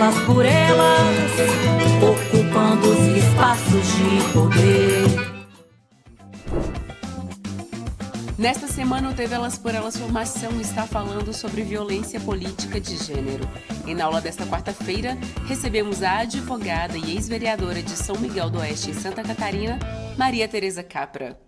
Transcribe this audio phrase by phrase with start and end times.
[0.00, 1.30] Elas por elas,
[2.02, 5.04] ocupando os espaços de poder.
[8.38, 13.44] Nesta semana, o TV Elas por Elas Formação está falando sobre violência política de gênero.
[13.86, 18.92] E na aula desta quarta-feira, recebemos a advogada e ex-vereadora de São Miguel do Oeste,
[18.92, 19.78] em Santa Catarina,
[20.16, 21.38] Maria Tereza Capra.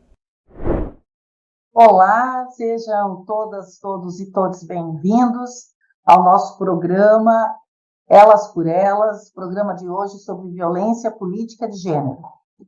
[1.72, 5.72] Olá, sejam todas, todos e todos bem-vindos
[6.04, 7.61] ao nosso programa
[8.08, 12.22] elas por Elas, programa de hoje sobre violência política de gênero.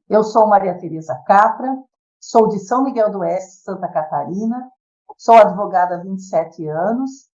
[0.08, 1.76] Eu sou Maria Tereza Capra,
[2.20, 4.70] sou de São Miguel do Oeste, Santa Catarina,
[5.16, 7.28] sou advogada há 27 anos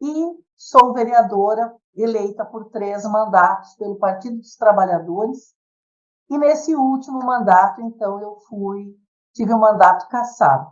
[0.00, 5.54] e sou vereadora eleita por três mandatos pelo Partido dos Trabalhadores.
[6.30, 8.94] E nesse último mandato, então, eu fui,
[9.32, 10.70] tive um mandato cassado.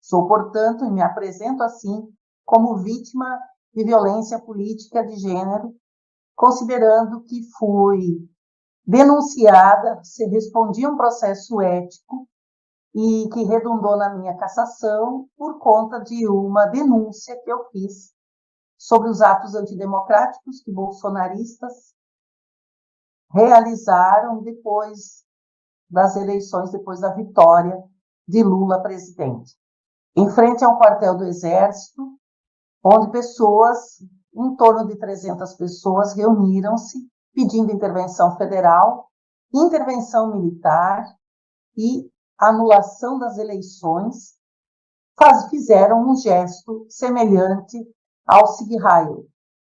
[0.00, 2.12] Sou, portanto, e me apresento assim
[2.44, 3.38] como vítima
[3.74, 5.74] de violência política de gênero,
[6.34, 8.28] considerando que fui
[8.84, 12.26] denunciada, se respondi um processo ético
[12.94, 18.12] e que redundou na minha cassação por conta de uma denúncia que eu fiz
[18.78, 21.94] sobre os atos antidemocráticos que bolsonaristas
[23.30, 25.24] realizaram depois
[25.90, 27.82] das eleições, depois da vitória
[28.26, 29.56] de Lula presidente.
[30.16, 32.17] Em frente a um quartel do Exército,
[32.88, 34.00] onde pessoas,
[34.34, 36.98] em torno de 300 pessoas, reuniram-se
[37.34, 39.10] pedindo intervenção federal,
[39.52, 41.04] intervenção militar
[41.76, 44.38] e anulação das eleições,
[45.18, 47.78] faz, fizeram um gesto semelhante
[48.26, 49.28] ao Sieg Heil,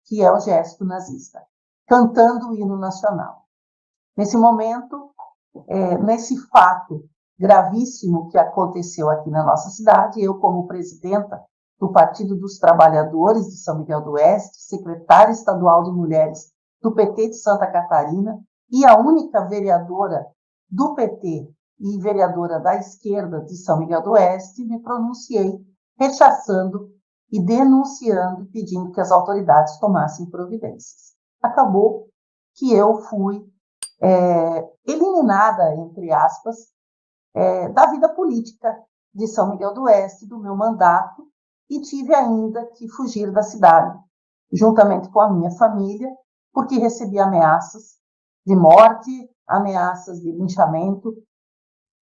[0.07, 1.45] que é o gesto nazista,
[1.87, 3.47] cantando o hino nacional.
[4.17, 5.13] Nesse momento,
[5.69, 7.05] é, nesse fato
[7.39, 11.43] gravíssimo que aconteceu aqui na nossa cidade, eu, como presidenta
[11.83, 17.31] do Partido dos Trabalhadores de São Miguel do Oeste, secretária estadual de mulheres do PT
[17.31, 18.39] de Santa Catarina
[18.71, 20.25] e a única vereadora
[20.71, 25.59] do PT e vereadora da esquerda de São Miguel do Oeste, me pronunciei
[25.99, 26.89] rechaçando
[27.33, 31.17] e denunciando, pedindo que as autoridades tomassem providências.
[31.43, 32.07] Acabou
[32.55, 33.45] que eu fui
[34.01, 36.59] é, eliminada, entre aspas,
[37.35, 38.73] é, da vida política
[39.13, 41.32] de São Miguel do Oeste, do meu mandato,
[41.71, 43.99] e tive ainda que fugir da cidade,
[44.53, 46.09] juntamente com a minha família,
[46.53, 47.99] porque recebi ameaças
[48.47, 49.11] de morte,
[49.47, 51.15] ameaças de linchamento,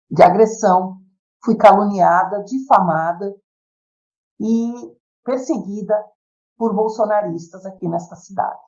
[0.09, 0.97] de agressão,
[1.43, 3.33] fui caluniada, difamada
[4.39, 4.73] e
[5.23, 5.95] perseguida
[6.57, 8.59] por bolsonaristas aqui nesta cidade.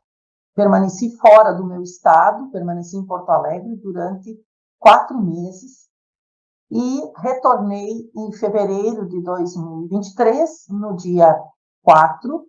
[0.55, 4.39] Permaneci fora do meu estado, permaneci em Porto Alegre durante
[4.79, 5.89] quatro meses,
[6.71, 11.35] e retornei em fevereiro de 2023, no dia
[11.83, 12.45] 4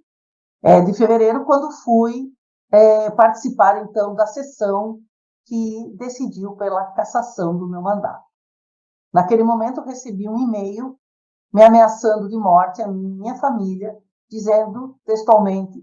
[0.63, 2.33] é, de fevereiro, quando fui
[2.73, 4.99] é, participar, então, da sessão
[5.45, 8.25] que decidiu pela cassação do meu mandato.
[9.13, 10.99] Naquele momento, recebi um e-mail
[11.53, 13.97] me ameaçando de morte a minha família,
[14.29, 15.81] dizendo textualmente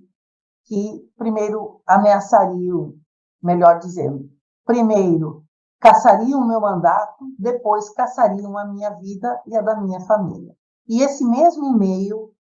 [0.66, 2.94] que, primeiro, ameaçariam,
[3.42, 4.30] melhor dizendo,
[4.66, 5.43] primeiro,
[5.84, 10.56] caçariam o meu mandato, depois caçariam a minha vida e a da minha família.
[10.88, 12.32] E esse mesmo e-mail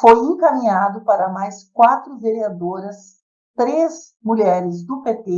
[0.00, 3.22] foi encaminhado para mais quatro vereadoras,
[3.56, 5.30] três mulheres do PT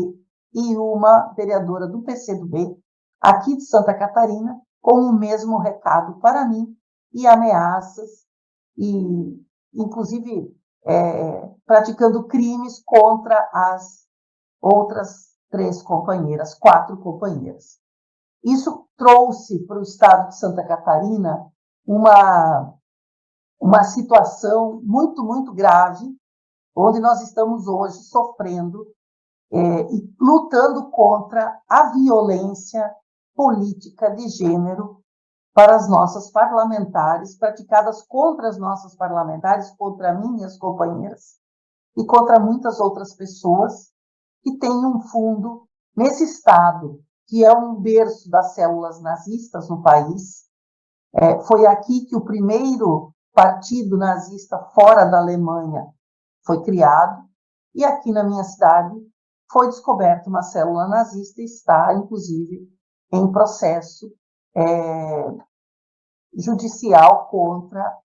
[0.55, 2.79] e uma vereadora do PCdoB,
[3.21, 6.75] aqui de Santa Catarina, com o mesmo recado para mim
[7.13, 8.25] e ameaças,
[8.75, 9.39] e
[9.75, 10.57] inclusive
[10.87, 14.07] é, praticando crimes contra as
[14.63, 17.79] outras três companheiras, quatro companheiras.
[18.43, 21.47] Isso trouxe para o estado de Santa Catarina
[21.87, 22.75] uma,
[23.61, 26.05] uma situação muito, muito grave,
[26.75, 28.85] onde nós estamos hoje sofrendo
[29.53, 32.93] é, e lutando contra a violência
[33.37, 35.01] política de gênero
[35.55, 41.39] para as nossas parlamentares, praticadas contra as nossas parlamentares, contra minhas companheiras
[41.97, 43.94] e contra muitas outras pessoas
[44.45, 50.45] que têm um fundo nesse Estado, que é um berço das células nazistas no país.
[51.15, 55.87] É, foi aqui que o primeiro partido nazista fora da Alemanha
[56.45, 57.25] foi criado,
[57.75, 58.95] e aqui na minha cidade
[59.51, 62.69] foi descoberta uma célula nazista e está, inclusive,
[63.11, 64.13] em processo
[64.55, 65.35] é,
[66.37, 67.99] judicial contra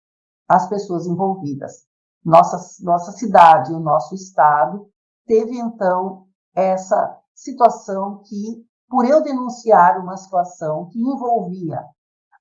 [0.47, 1.85] as pessoas envolvidas.
[2.23, 4.89] Nossa, nossa cidade, o nosso estado,
[5.25, 11.83] teve então essa situação que, por eu denunciar uma situação que envolvia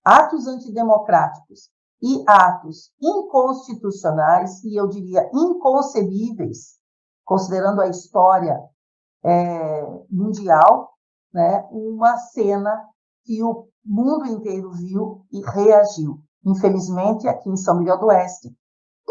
[0.05, 1.70] atos antidemocráticos
[2.00, 6.78] e atos inconstitucionais, e eu diria inconcebíveis,
[7.25, 8.58] considerando a história
[9.25, 10.94] é, mundial,
[11.32, 12.88] né, uma cena
[13.25, 16.20] que o mundo inteiro viu e reagiu.
[16.44, 18.56] Infelizmente, aqui em São Miguel do Oeste,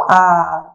[0.09, 0.73] a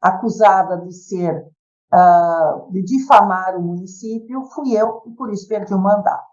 [0.00, 1.48] acusada de ser
[1.92, 6.26] uh, de difamar o município fui eu e por isso perdi o mandato.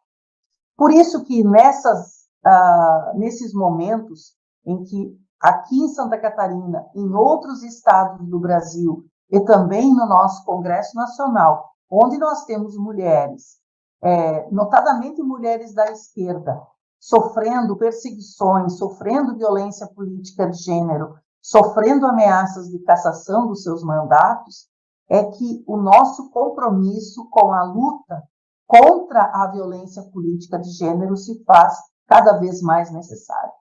[0.78, 4.36] Por isso que nessas uh, nesses momentos
[4.66, 10.44] em que aqui em Santa Catarina, em outros estados do Brasil e também no nosso
[10.44, 13.58] Congresso Nacional, onde nós temos mulheres,
[14.02, 16.62] é, notadamente mulheres da esquerda,
[17.00, 24.68] sofrendo perseguições, sofrendo violência política de gênero, sofrendo ameaças de cassação dos seus mandatos,
[25.10, 28.24] é que o nosso compromisso com a luta
[28.68, 31.76] contra a violência política de gênero se faz
[32.06, 33.52] cada vez mais necessário.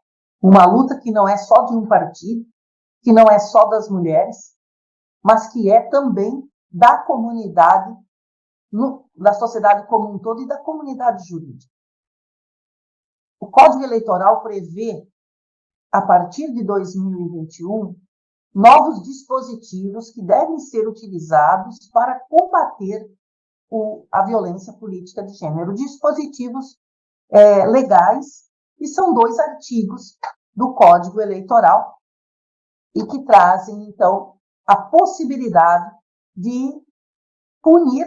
[0.43, 2.45] Uma luta que não é só de um partido,
[3.03, 4.55] que não é só das mulheres,
[5.25, 7.97] mas que é também da comunidade,
[8.71, 11.73] no, da sociedade como um todo e da comunidade jurídica.
[13.41, 15.09] O Código Eleitoral prevê,
[15.91, 17.97] a partir de 2021,
[18.59, 23.09] novos dispositivos que devem ser utilizados para combater
[23.71, 25.73] o, a violência política de gênero.
[25.75, 26.77] Dispositivos
[27.31, 28.49] é, legais,
[28.81, 30.19] e são dois artigos
[30.57, 31.99] do Código Eleitoral,
[32.97, 34.35] e que trazem, então,
[34.67, 35.95] a possibilidade
[36.35, 36.83] de
[37.63, 38.07] punir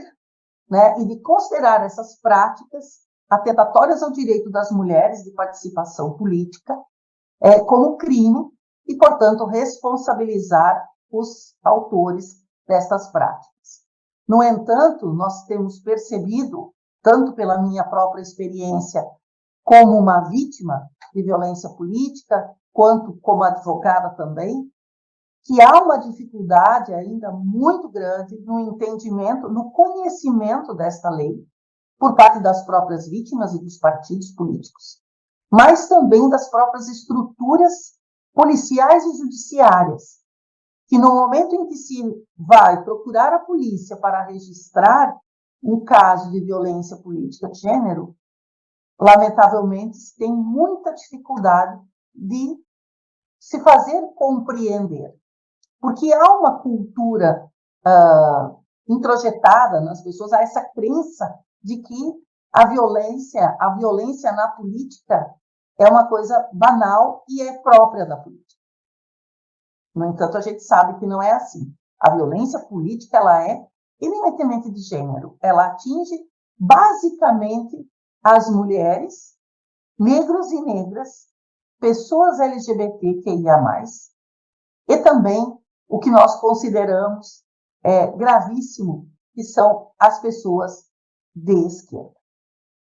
[0.69, 6.77] né, e de considerar essas práticas atentatórias ao direito das mulheres de participação política
[7.42, 8.51] é, como crime
[8.88, 12.38] e, portanto, responsabilizar os autores
[12.68, 13.51] destas práticas.
[14.28, 19.04] No entanto, nós temos percebido, tanto pela minha própria experiência
[19.63, 24.72] como uma vítima de violência política, quanto como advogada também,
[25.44, 31.35] que há uma dificuldade ainda muito grande no entendimento, no conhecimento desta lei,
[32.00, 35.02] por parte das próprias vítimas e dos partidos políticos,
[35.52, 38.00] mas também das próprias estruturas
[38.33, 40.21] policiais e judiciárias,
[40.88, 42.04] que no momento em que se
[42.38, 45.16] vai procurar a polícia para registrar
[45.64, 48.16] um caso de violência política de gênero,
[49.00, 51.81] lamentavelmente tem muita dificuldade
[52.14, 52.57] de
[53.40, 55.16] se fazer compreender,
[55.80, 57.50] porque há uma cultura
[57.85, 61.33] uh, introjetada nas pessoas, há essa crença
[61.64, 65.33] de que a violência, a violência na política
[65.81, 68.61] é uma coisa banal e é própria da política.
[69.95, 71.73] No entanto, a gente sabe que não é assim.
[72.00, 73.68] A violência política ela é
[74.00, 75.38] eminentemente de gênero.
[75.42, 76.16] Ela atinge
[76.57, 77.90] basicamente
[78.23, 79.35] as mulheres,
[79.97, 81.28] negros e negras,
[81.80, 83.83] pessoas LGBTQIA+,
[84.88, 85.59] e também
[85.90, 87.44] o que nós consideramos
[87.83, 90.85] é, gravíssimo, que são as pessoas
[91.35, 92.16] de esquerda.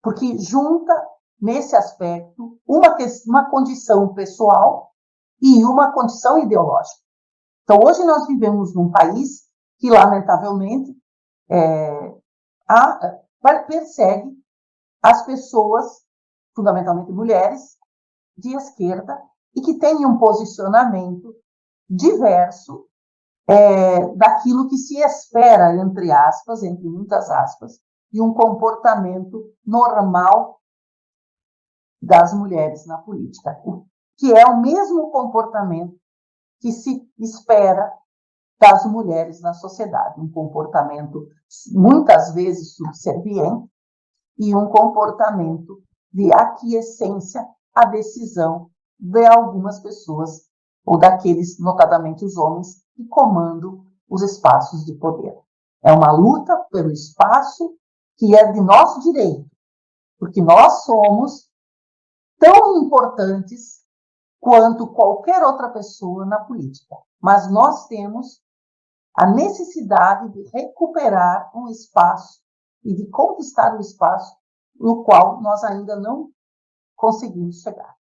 [0.01, 0.93] Porque junta
[1.41, 2.95] nesse aspecto uma,
[3.27, 4.91] uma condição pessoal
[5.41, 7.01] e uma condição ideológica.
[7.63, 9.43] Então, hoje nós vivemos num país
[9.79, 10.95] que, lamentavelmente,
[11.49, 12.15] é,
[12.69, 13.19] a,
[13.67, 14.31] persegue
[15.01, 15.85] as pessoas,
[16.55, 17.77] fundamentalmente mulheres,
[18.37, 19.19] de esquerda,
[19.55, 21.33] e que têm um posicionamento
[21.89, 22.85] diverso
[23.47, 27.79] é, daquilo que se espera, entre aspas, entre muitas aspas,
[28.13, 30.60] e um comportamento normal
[32.01, 33.61] das mulheres na política,
[34.17, 35.95] que é o mesmo comportamento
[36.59, 37.91] que se espera
[38.59, 41.27] das mulheres na sociedade, um comportamento
[41.71, 43.67] muitas vezes subserviente
[44.37, 45.81] e um comportamento
[46.13, 50.43] de aquiescência à decisão de algumas pessoas,
[50.85, 55.35] ou daqueles, notadamente os homens, que comandam os espaços de poder.
[55.83, 57.75] É uma luta pelo espaço
[58.17, 59.49] que é de nosso direito,
[60.19, 61.49] porque nós somos
[62.41, 63.85] tão importantes
[64.39, 66.95] quanto qualquer outra pessoa na política.
[67.21, 68.41] Mas nós temos
[69.15, 72.41] a necessidade de recuperar um espaço
[72.83, 74.35] e de conquistar um espaço
[74.75, 76.31] no qual nós ainda não
[76.95, 77.95] conseguimos chegar.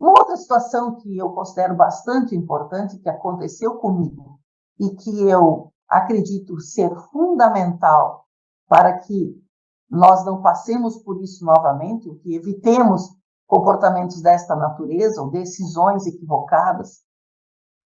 [0.00, 4.40] Uma outra situação que eu considero bastante importante, que aconteceu comigo
[4.80, 8.26] e que eu acredito ser fundamental
[8.66, 9.40] para que
[9.88, 13.21] nós não passemos por isso novamente, que evitemos
[13.52, 17.04] comportamentos desta natureza ou decisões equivocadas,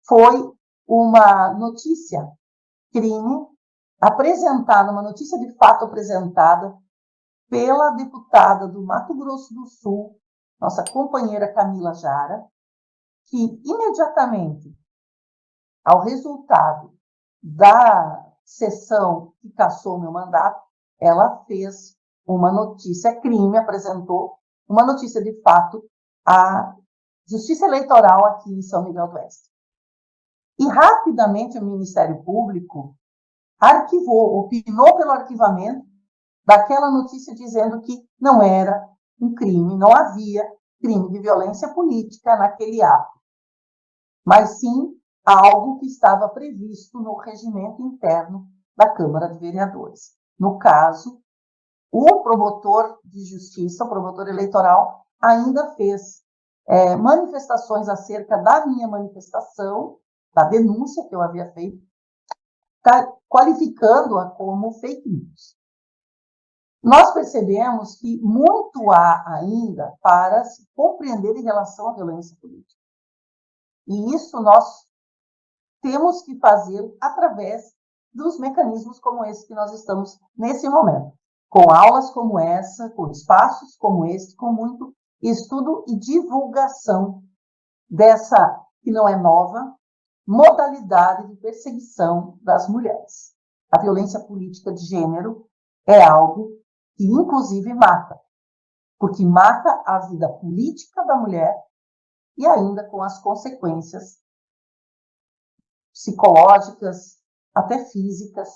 [0.06, 0.52] foi
[0.86, 2.30] uma notícia
[2.92, 3.46] crime
[3.98, 6.76] apresentada, uma notícia de fato apresentada
[7.48, 10.20] pela deputada do Mato Grosso do Sul,
[10.60, 12.44] nossa companheira Camila Jara,
[13.30, 14.70] que imediatamente
[15.82, 16.92] ao resultado
[17.42, 20.62] da sessão que cassou meu mandato,
[21.00, 25.84] ela fez uma notícia crime, apresentou uma notícia de fato
[26.26, 26.74] à
[27.26, 29.50] Justiça Eleitoral aqui em São Miguel do Oeste.
[30.58, 32.96] E rapidamente o Ministério Público
[33.58, 35.84] arquivou, opinou pelo arquivamento
[36.44, 38.86] daquela notícia dizendo que não era
[39.20, 40.44] um crime, não havia
[40.80, 43.18] crime de violência política naquele ato,
[44.24, 44.94] mas sim
[45.24, 50.14] algo que estava previsto no regimento interno da Câmara de Vereadores.
[50.38, 51.22] No caso,
[51.90, 56.22] o promotor de justiça, o promotor eleitoral, ainda fez
[56.66, 59.98] é, manifestações acerca da minha manifestação
[60.34, 61.80] da denúncia que eu havia feito,
[63.28, 65.56] qualificando-a como fake news.
[66.82, 72.78] Nós percebemos que muito há ainda para se compreender em relação à violência política.
[73.86, 74.86] E isso nós
[75.80, 77.74] temos que fazer através
[78.12, 81.16] dos mecanismos como esse que nós estamos nesse momento,
[81.54, 84.92] com aulas como essa, com espaços como esse, com muito
[85.22, 87.22] estudo e divulgação
[87.88, 89.72] dessa que não é nova,
[90.26, 93.36] modalidade de perseguição das mulheres.
[93.70, 95.48] A violência política de gênero
[95.86, 96.50] é algo
[96.96, 98.20] que, inclusive, mata,
[98.98, 101.54] porque mata a vida política da mulher
[102.36, 104.18] e ainda com as consequências
[105.92, 107.16] psicológicas,
[107.54, 108.48] até físicas,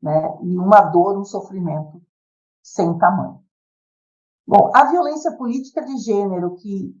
[0.00, 0.38] né?
[0.40, 2.00] e uma dor, um sofrimento
[2.70, 3.42] sem tamanho.
[4.46, 6.94] Bom, a violência política de gênero que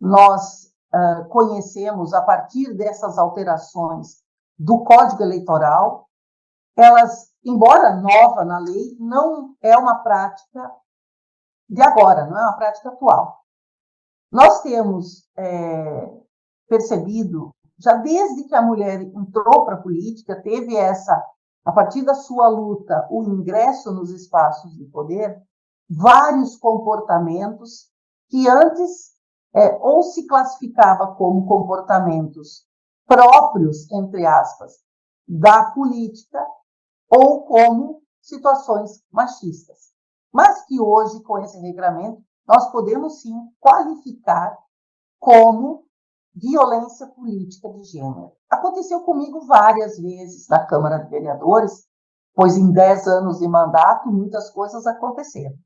[0.00, 4.22] nós uh, conhecemos a partir dessas alterações
[4.58, 6.08] do Código Eleitoral,
[6.76, 10.70] elas, embora nova na lei, não é uma prática
[11.68, 13.40] de agora, não é uma prática atual.
[14.30, 16.20] Nós temos é,
[16.68, 21.22] percebido, já desde que a mulher entrou para a política, teve essa,
[21.64, 25.40] a partir da sua luta, o ingresso nos espaços de poder,
[25.88, 27.90] vários comportamentos
[28.28, 29.10] que antes
[29.54, 32.64] é, ou se classificava como comportamentos
[33.06, 34.78] próprios, entre aspas,
[35.26, 36.46] da política,
[37.08, 39.90] ou como situações machistas.
[40.32, 44.56] Mas que hoje, com esse regramento, nós podemos sim qualificar
[45.18, 45.84] como
[46.34, 48.32] violência política de gênero.
[48.48, 51.86] Aconteceu comigo várias vezes na Câmara de Vereadores,
[52.34, 55.56] pois em 10 anos de mandato muitas coisas aconteceram.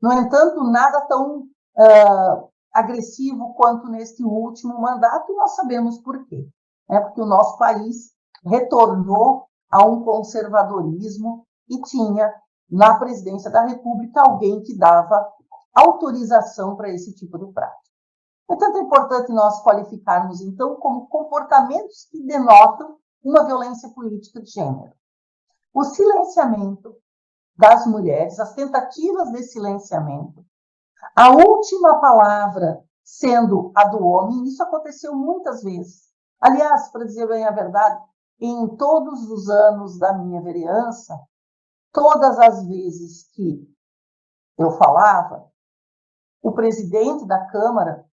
[0.00, 6.48] No entanto, nada tão uh, agressivo quanto neste último mandato, e nós sabemos por quê.
[6.90, 8.10] É porque o nosso país
[8.44, 12.32] retornou a um conservadorismo e tinha
[12.70, 15.30] na presidência da República alguém que dava
[15.74, 17.91] autorização para esse tipo de prática.
[18.52, 24.92] Portanto, é importante nós qualificarmos, então, como comportamentos que denotam uma violência política de gênero.
[25.72, 26.94] O silenciamento
[27.56, 30.44] das mulheres, as tentativas de silenciamento,
[31.16, 36.10] a última palavra sendo a do homem, isso aconteceu muitas vezes.
[36.38, 38.04] Aliás, para dizer bem a verdade,
[38.38, 41.18] em todos os anos da minha vereança,
[41.90, 43.66] todas as vezes que
[44.58, 45.50] eu falava,
[46.42, 48.11] o presidente da Câmara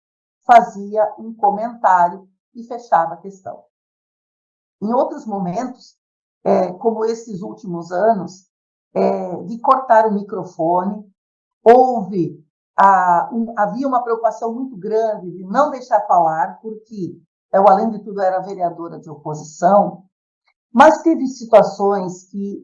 [0.48, 3.64] fazia um comentário e fechava a questão.
[4.82, 5.98] Em outros momentos,
[6.44, 8.48] é, como esses últimos anos,
[8.94, 11.06] é, de cortar o microfone,
[11.64, 12.44] houve
[13.34, 17.20] um, havia uma preocupação muito grande de não deixar falar, porque
[17.52, 20.04] eu, além de tudo, era vereadora de oposição,
[20.72, 22.64] mas teve situações que,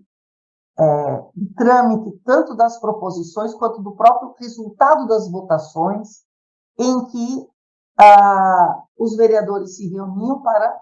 [0.78, 6.24] é, de trâmite, tanto das proposições quanto do próprio resultado das votações,
[6.78, 7.53] em que
[8.00, 10.82] ah, os vereadores se reuniam para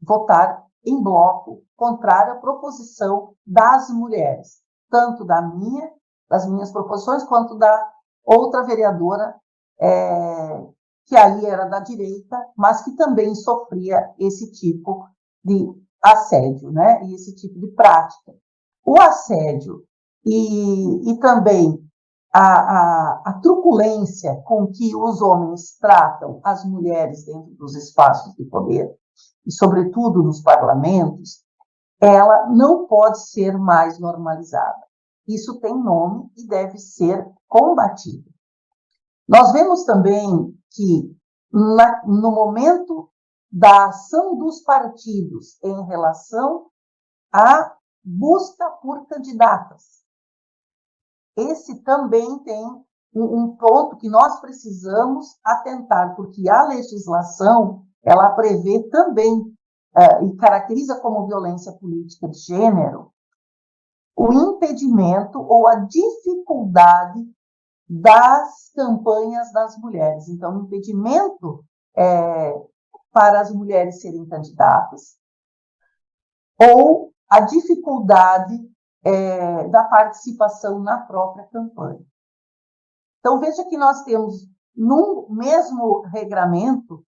[0.00, 5.90] votar em bloco contrário à proposição das mulheres, tanto da minha,
[6.28, 7.92] das minhas proposições, quanto da
[8.24, 9.34] outra vereadora,
[9.80, 10.66] é,
[11.06, 15.06] que aí era da direita, mas que também sofria esse tipo
[15.44, 17.02] de assédio, né?
[17.04, 18.32] E esse tipo de prática.
[18.86, 19.84] O assédio
[20.24, 21.82] e, e também
[22.36, 28.44] a, a, a, truculência com que os homens tratam as mulheres dentro dos espaços de
[28.46, 28.92] poder,
[29.46, 31.44] e sobretudo nos parlamentos,
[32.00, 34.82] ela não pode ser mais normalizada.
[35.28, 38.28] Isso tem nome e deve ser combatido.
[39.28, 40.28] Nós vemos também
[40.72, 41.16] que,
[41.52, 43.08] na, no momento
[43.50, 46.66] da ação dos partidos em relação
[47.32, 50.03] à busca por candidatas,
[51.36, 59.40] esse também tem um, ponto que nós precisamos atentar, porque a legislação ela prevê também
[59.40, 63.12] uh, e caracteriza como violência política de gênero
[64.16, 67.20] o impedimento ou a dificuldade
[67.88, 70.28] das campanhas das mulheres.
[70.28, 71.64] Então, o impedimento
[71.96, 72.54] é,
[73.12, 75.16] para as mulheres serem candidatas
[76.60, 78.56] ou a dificuldade
[79.04, 82.00] é, da participação na própria campanha.
[83.20, 87.04] Então, veja que nós temos, no mesmo regramento,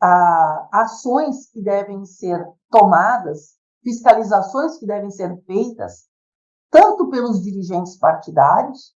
[0.00, 6.08] a, ações que devem ser tomadas, fiscalizações que devem ser feitas,
[6.70, 8.94] tanto pelos dirigentes partidários,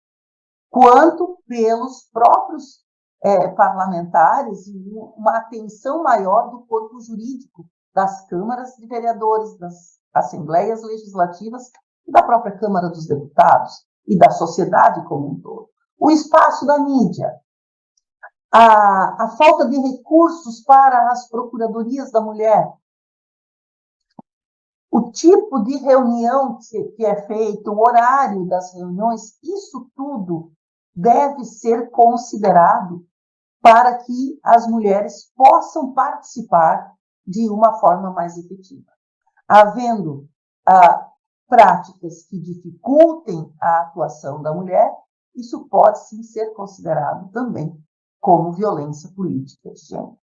[0.69, 2.85] quanto pelos próprios
[3.23, 10.83] é, parlamentares, e uma atenção maior do corpo jurídico das câmaras de vereadores, das assembleias
[10.83, 11.71] legislativas
[12.07, 15.69] da própria Câmara dos Deputados e da sociedade como um todo.
[15.99, 17.33] O espaço da mídia,
[18.51, 22.71] a, a falta de recursos para as procuradorias da mulher,
[24.89, 26.57] o tipo de reunião
[26.95, 30.51] que é feito, o horário das reuniões, isso tudo
[30.95, 33.05] deve ser considerado
[33.61, 36.93] para que as mulheres possam participar
[37.25, 38.89] de uma forma mais efetiva.
[39.47, 40.27] Havendo
[40.65, 41.07] ah,
[41.47, 44.91] práticas que dificultem a atuação da mulher,
[45.35, 47.75] isso pode sim ser considerado também
[48.19, 50.17] como violência política de gênero.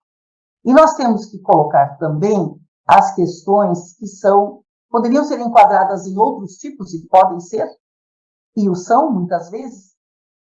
[0.65, 6.57] E nós temos que colocar também as questões que são poderiam ser enquadradas em outros
[6.57, 7.69] tipos e podem ser
[8.57, 9.97] e o são muitas vezes,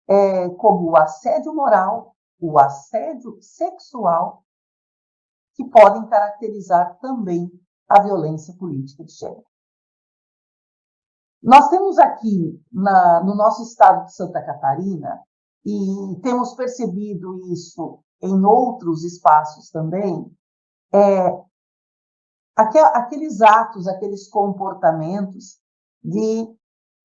[0.06, 4.44] é, como o assédio moral, o assédio sexual,
[5.54, 7.50] que podem caracterizar também
[7.88, 9.44] a violência política de gênero.
[11.44, 15.22] Nós temos aqui na, no nosso estado de Santa Catarina,
[15.62, 20.35] e temos percebido isso em outros espaços também,
[20.92, 21.44] é,
[22.57, 25.61] aqueles atos, aqueles comportamentos
[26.02, 26.57] de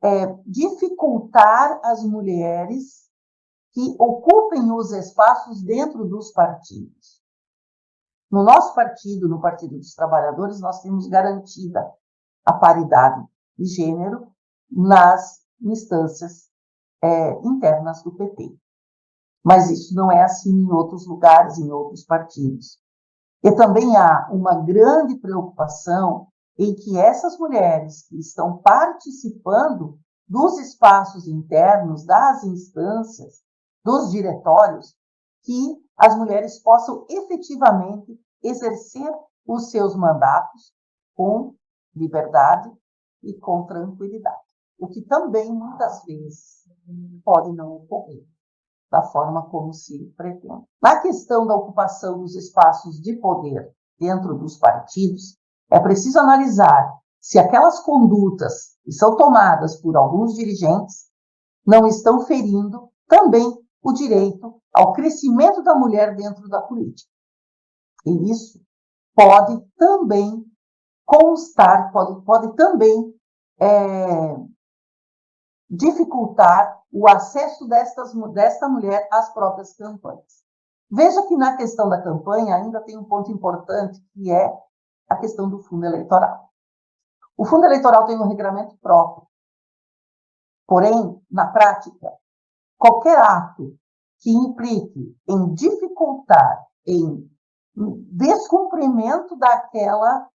[0.01, 3.09] é, dificultar as mulheres
[3.73, 7.21] que ocupem os espaços dentro dos partidos.
[8.31, 11.91] No nosso partido, no Partido dos Trabalhadores, nós temos garantida
[12.45, 13.25] a paridade
[13.57, 14.28] de gênero
[14.71, 16.49] nas instâncias
[17.03, 18.55] é, internas do PT.
[19.43, 22.77] Mas isso não é assim em outros lugares, em outros partidos.
[23.43, 26.27] E também há uma grande preocupação
[26.57, 33.41] em que essas mulheres que estão participando dos espaços internos, das instâncias,
[33.83, 34.93] dos diretórios,
[35.43, 39.09] que as mulheres possam efetivamente exercer
[39.47, 40.73] os seus mandatos
[41.15, 41.55] com
[41.95, 42.71] liberdade
[43.23, 44.48] e com tranquilidade.
[44.79, 46.63] O que também, muitas vezes,
[47.23, 48.25] pode não ocorrer
[48.91, 50.63] da forma como se pretende.
[50.81, 55.37] Na questão da ocupação dos espaços de poder dentro dos partidos,
[55.71, 61.09] é preciso analisar se aquelas condutas que são tomadas por alguns dirigentes
[61.65, 63.45] não estão ferindo também
[63.83, 67.11] o direito ao crescimento da mulher dentro da política.
[68.05, 68.59] E isso
[69.13, 70.43] pode também
[71.05, 73.13] constar, pode, pode também
[73.59, 74.35] é,
[75.69, 80.43] dificultar o acesso destas, desta mulher às próprias campanhas.
[80.91, 84.51] Veja que na questão da campanha ainda tem um ponto importante, que é
[85.07, 86.49] a questão do fundo eleitoral.
[87.37, 89.27] O fundo eleitoral tem um regramento próprio.
[90.67, 92.11] Porém, na prática,
[92.77, 93.77] qualquer ato
[94.19, 97.29] que implique em dificultar, em
[98.11, 100.27] descumprimento daquela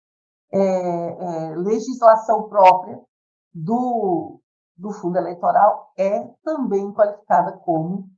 [0.53, 3.01] é, é, legislação própria
[3.53, 4.40] do,
[4.77, 8.11] do fundo eleitoral é também qualificada como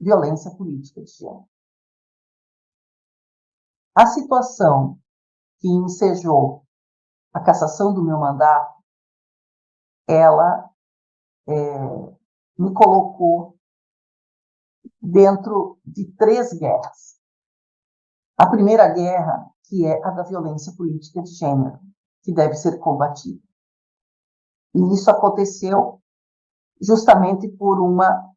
[0.00, 1.46] violência política de gênero.
[3.94, 4.98] a situação
[5.58, 6.66] que ensejou
[7.32, 8.82] a cassação do meu mandato,
[10.08, 10.68] ela
[11.46, 11.78] é,
[12.58, 13.56] me colocou
[15.00, 17.20] dentro de três guerras.
[18.36, 21.78] A primeira guerra, que é a da violência política de gênero,
[22.22, 23.40] que deve ser combatida.
[24.74, 26.00] E isso aconteceu
[26.80, 28.32] justamente por uma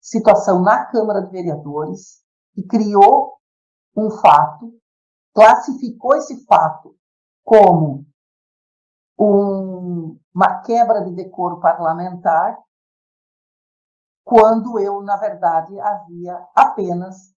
[0.00, 2.22] situação na Câmara de Vereadores
[2.54, 3.38] que criou
[3.96, 4.72] um fato,
[5.34, 6.96] classificou esse fato
[7.44, 8.06] como
[9.18, 12.58] um, uma quebra de decoro parlamentar,
[14.24, 17.32] quando eu, na verdade, havia apenas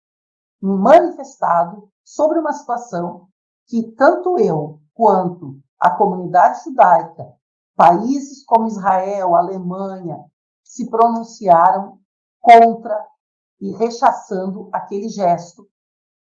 [0.61, 3.27] me manifestado sobre uma situação
[3.67, 7.33] que tanto eu quanto a comunidade judaica,
[7.75, 10.23] países como Israel, Alemanha,
[10.63, 11.99] se pronunciaram
[12.39, 13.07] contra
[13.59, 15.67] e rechaçando aquele gesto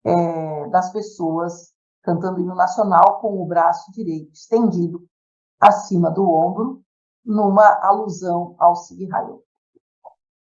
[0.04, 5.08] é, das pessoas cantando hino nacional com o braço direito estendido
[5.60, 6.84] acima do ombro,
[7.24, 9.08] numa alusão ao Sig.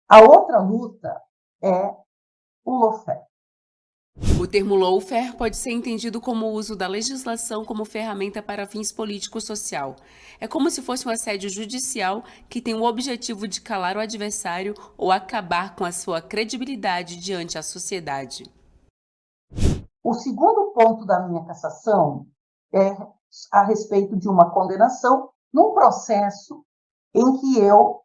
[0.08, 1.20] A outra luta
[1.60, 1.94] é
[2.64, 3.29] o Lofé.
[4.38, 8.92] O termo lawfare pode ser entendido como o uso da legislação como ferramenta para fins
[8.92, 9.96] político-social.
[10.38, 14.74] É como se fosse um assédio judicial que tem o objetivo de calar o adversário
[14.96, 18.44] ou acabar com a sua credibilidade diante a sociedade.
[20.04, 22.26] O segundo ponto da minha cassação
[22.74, 22.96] é
[23.50, 26.62] a respeito de uma condenação num processo
[27.14, 28.02] em que eu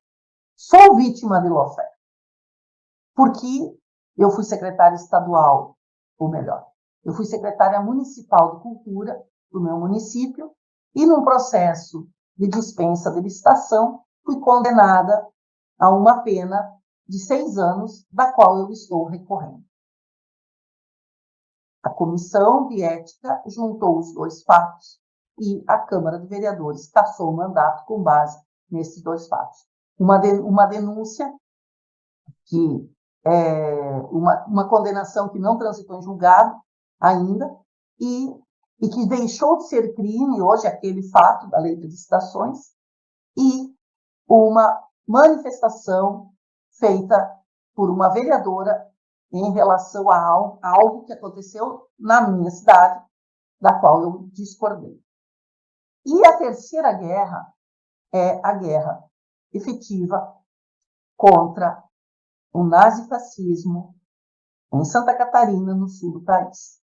[0.55, 1.89] sou vítima de lawfare.
[3.13, 3.77] Porque
[4.17, 5.74] eu fui secretária estadual
[6.17, 6.65] ou melhor,
[7.03, 10.51] eu fui secretária municipal de cultura do meu município
[10.93, 15.27] e, num processo de dispensa de licitação, fui condenada
[15.79, 16.73] a uma pena
[17.07, 19.63] de seis anos, da qual eu estou recorrendo.
[21.83, 24.99] A comissão de ética juntou os dois fatos
[25.39, 29.67] e a Câmara de Vereadores cassou o mandato com base nesses dois fatos.
[29.99, 31.31] Uma, de, uma denúncia
[32.45, 32.89] que
[33.25, 33.73] é,
[34.11, 36.55] uma, uma condenação que não transitou em julgado
[36.99, 37.49] ainda
[37.99, 38.29] e,
[38.81, 42.73] e que deixou de ser crime hoje aquele fato da lei de licitações
[43.37, 43.75] e
[44.27, 46.31] uma manifestação
[46.79, 47.17] feita
[47.73, 48.89] por uma vereadora
[49.31, 53.03] em relação a algo, a algo que aconteceu na minha cidade,
[53.59, 55.01] da qual eu discordei.
[56.05, 57.53] E a terceira guerra
[58.13, 59.03] é a guerra
[59.51, 60.35] efetiva
[61.17, 61.83] contra
[62.55, 63.93] o nazifascismo
[64.73, 66.79] em Santa Catarina, no sul do país.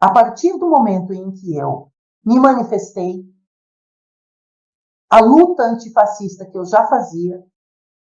[0.00, 1.92] A partir do momento em que eu
[2.24, 3.22] me manifestei,
[5.10, 7.44] a luta antifascista que eu já fazia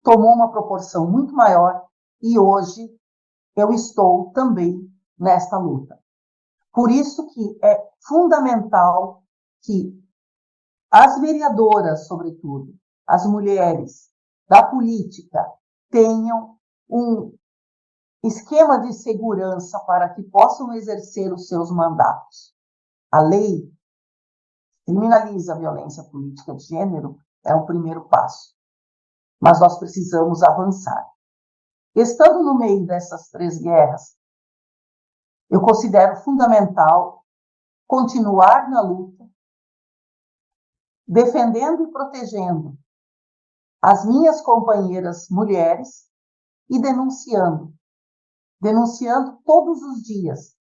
[0.01, 1.85] tomou uma proporção muito maior
[2.19, 2.89] e hoje
[3.55, 5.99] eu estou também nesta luta.
[6.73, 9.23] Por isso que é fundamental
[9.61, 10.03] que
[10.89, 14.09] as vereadoras, sobretudo, as mulheres
[14.49, 15.45] da política,
[15.91, 16.56] tenham
[16.89, 17.35] um
[18.23, 22.55] esquema de segurança para que possam exercer os seus mandatos.
[23.11, 23.71] A lei
[24.85, 28.55] criminaliza a violência política de gênero, é o primeiro passo.
[29.39, 31.05] Mas nós precisamos avançar.
[31.95, 34.15] Estando no meio dessas três guerras,
[35.49, 37.25] eu considero fundamental
[37.87, 39.25] continuar na luta,
[41.07, 42.77] defendendo e protegendo
[43.81, 46.06] as minhas companheiras mulheres
[46.69, 47.73] e denunciando.
[48.59, 50.57] Denunciando todos os dias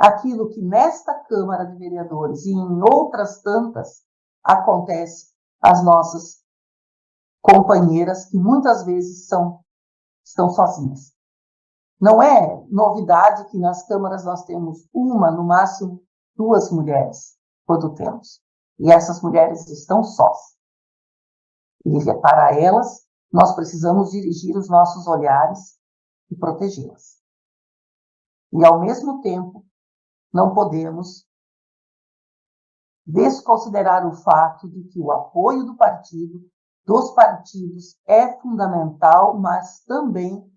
[0.00, 4.02] aquilo que nesta Câmara de Vereadores e em outras tantas
[4.42, 5.28] acontece
[5.60, 6.42] às nossas
[7.42, 9.62] companheiras que muitas vezes são
[10.24, 11.12] estão sozinhas.
[12.00, 16.02] Não é novidade que nas câmaras nós temos uma, no máximo
[16.34, 18.40] duas mulheres, quando temos.
[18.78, 20.56] E essas mulheres estão sós.
[21.84, 25.78] E é para elas nós precisamos dirigir os nossos olhares
[26.30, 27.20] e protegê-las.
[28.52, 29.64] E, ao mesmo tempo,
[30.32, 31.26] não podemos
[33.06, 36.48] desconsiderar o fato de que o apoio do partido,
[36.84, 40.48] dos partidos, é fundamental, mas também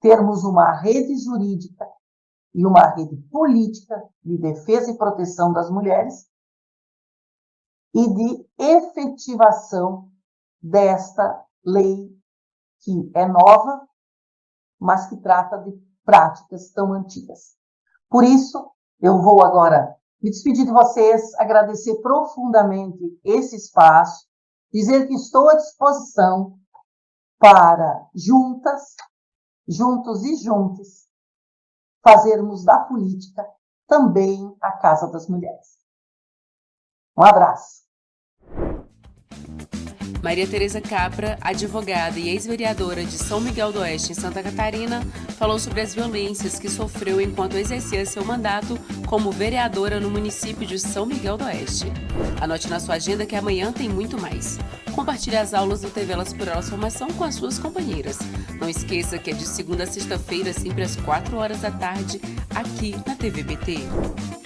[0.00, 1.86] termos uma rede jurídica
[2.54, 6.30] e uma rede política de defesa e proteção das mulheres
[7.94, 10.10] e de efetivação
[10.68, 12.14] desta lei
[12.80, 13.86] que é nova,
[14.78, 15.72] mas que trata de
[16.04, 17.56] práticas tão antigas.
[18.08, 24.26] Por isso, eu vou agora me despedir de vocês, agradecer profundamente esse espaço,
[24.72, 26.58] dizer que estou à disposição
[27.38, 28.94] para juntas,
[29.68, 31.08] juntos e juntos,
[32.02, 33.44] fazermos da política
[33.86, 35.76] também a casa das mulheres.
[37.16, 37.85] Um abraço.
[40.22, 45.06] Maria Tereza Capra, advogada e ex-vereadora de São Miguel do Oeste, em Santa Catarina,
[45.38, 50.78] falou sobre as violências que sofreu enquanto exercia seu mandato como vereadora no município de
[50.78, 51.86] São Miguel do Oeste.
[52.40, 54.58] Anote na sua agenda que amanhã tem muito mais.
[54.94, 58.18] Compartilhe as aulas do TV Elas por Elas Formação com as suas companheiras.
[58.58, 62.20] Não esqueça que é de segunda a sexta-feira, sempre às 4 horas da tarde,
[62.54, 64.45] aqui na TVBT.